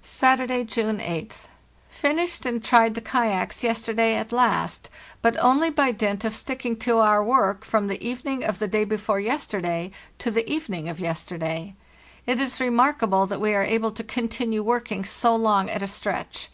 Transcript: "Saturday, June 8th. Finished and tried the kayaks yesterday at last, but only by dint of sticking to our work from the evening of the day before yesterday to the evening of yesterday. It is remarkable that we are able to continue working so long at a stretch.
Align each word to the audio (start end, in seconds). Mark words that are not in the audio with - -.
"Saturday, 0.00 0.64
June 0.64 0.96
8th. 1.00 1.48
Finished 1.90 2.46
and 2.46 2.64
tried 2.64 2.94
the 2.94 3.02
kayaks 3.02 3.62
yesterday 3.62 4.14
at 4.16 4.32
last, 4.32 4.88
but 5.20 5.36
only 5.38 5.68
by 5.68 5.92
dint 5.92 6.24
of 6.24 6.34
sticking 6.34 6.74
to 6.78 6.96
our 6.96 7.22
work 7.22 7.62
from 7.62 7.86
the 7.88 8.02
evening 8.02 8.42
of 8.42 8.58
the 8.58 8.66
day 8.66 8.84
before 8.84 9.20
yesterday 9.20 9.90
to 10.18 10.30
the 10.30 10.50
evening 10.50 10.88
of 10.88 10.98
yesterday. 10.98 11.74
It 12.24 12.40
is 12.40 12.58
remarkable 12.58 13.26
that 13.26 13.38
we 13.42 13.52
are 13.52 13.62
able 13.62 13.92
to 13.92 14.02
continue 14.02 14.62
working 14.62 15.04
so 15.04 15.36
long 15.36 15.68
at 15.68 15.82
a 15.82 15.88
stretch. 15.88 16.48